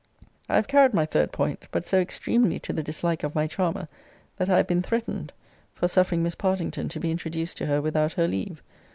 I 0.49 0.55
have 0.55 0.67
carried 0.67 0.95
my 0.95 1.05
third 1.05 1.31
point: 1.31 1.67
but 1.69 1.85
so 1.85 1.99
extremely 1.99 2.57
to 2.61 2.73
the 2.73 2.81
dislike 2.81 3.21
of 3.21 3.35
my 3.35 3.45
charmer, 3.45 3.87
that 4.37 4.49
I 4.49 4.57
have 4.57 4.65
been 4.65 4.81
threatened, 4.81 5.31
for 5.75 5.87
suffering 5.87 6.23
Miss 6.23 6.33
Partington 6.33 6.89
to 6.89 6.99
be 6.99 7.11
introduced 7.11 7.55
to 7.57 7.67
her 7.67 7.79
without 7.83 8.13
her 8.13 8.27
leave. 8.27 8.63